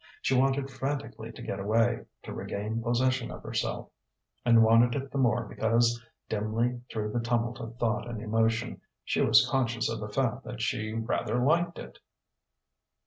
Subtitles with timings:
[0.19, 3.89] She wanted frantically to get away, to regain possession of herself;
[4.43, 9.21] and wanted it the more because, dimly through the tumult of thought and emotion, she
[9.21, 11.99] was conscious of the fact that she rather liked it.